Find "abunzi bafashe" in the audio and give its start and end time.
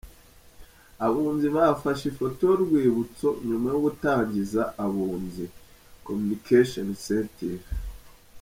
1.05-2.03